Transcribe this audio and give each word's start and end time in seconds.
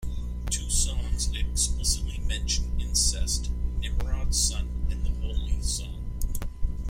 Two 0.49 0.67
songs 0.67 1.31
explicitly 1.35 2.17
mention 2.27 2.65
incest- 2.79 3.51
"Nimrod's 3.77 4.35
Son" 4.49 4.67
and 4.89 5.05
"The 5.05 5.11
Holiday 5.21 5.61
Song". 5.61 6.03